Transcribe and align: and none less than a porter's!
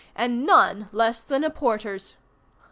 and 0.15 0.47
none 0.47 0.89
less 0.91 1.23
than 1.23 1.43
a 1.43 1.51
porter's! 1.51 2.15